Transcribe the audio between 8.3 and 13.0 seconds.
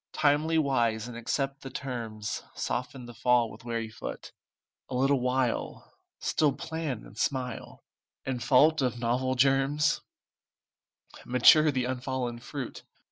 fault of novel germs, Mature the unfallen fruit.